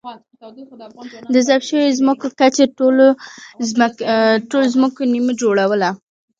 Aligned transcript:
د 1.33 1.35
ضبط 1.47 1.63
شویو 1.69 1.97
ځمکو 1.99 2.27
کچې 2.39 2.65
ټولو 2.77 3.05
ځمکو 4.75 5.01
نییمه 5.11 5.33
جوړوله. 5.41 5.89